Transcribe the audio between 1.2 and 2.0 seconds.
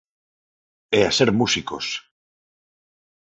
músicos.